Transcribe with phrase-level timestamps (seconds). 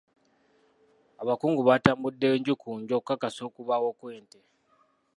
[1.21, 4.39] Abakungu baatambudde nju ku nju okukakasa okubaawo kw'ente.